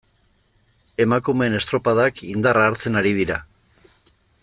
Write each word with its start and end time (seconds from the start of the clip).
Emakumeen 1.05 1.57
estropadak 1.59 2.25
indarra 2.31 2.67
hartzen 2.71 3.01
ari 3.03 3.13
dira. 3.23 3.39